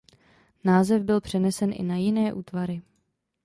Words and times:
Název 0.63 1.01
byl 1.03 1.21
přenesen 1.21 1.71
i 1.73 1.83
na 1.83 1.95
jiné 1.95 2.33
útvary. 2.33 2.81